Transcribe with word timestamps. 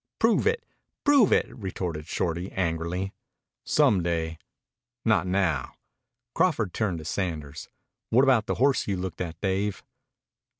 "Prove 0.17 0.47
it! 0.47 0.63
Prove 1.03 1.31
it!" 1.31 1.55
retorted 1.55 2.07
Shorty 2.07 2.51
angrily. 2.53 3.13
"Some 3.63 4.01
day 4.01 4.39
not 5.05 5.27
now." 5.27 5.75
Crawford 6.33 6.73
turned 6.73 6.97
to 6.97 7.05
Sanders. 7.05 7.69
"What 8.09 8.23
about 8.23 8.47
the 8.47 8.55
horse 8.55 8.87
you 8.87 8.97
looked 8.97 9.21
at, 9.21 9.39
Dave?" 9.41 9.83